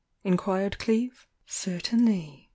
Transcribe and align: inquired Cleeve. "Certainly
inquired 0.23 0.79
Cleeve. 0.79 1.27
"Certainly 1.45 2.49